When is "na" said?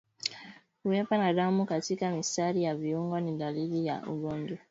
1.17-1.33